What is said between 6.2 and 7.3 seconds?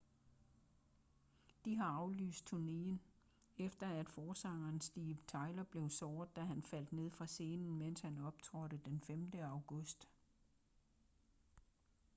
da han faldt ned fra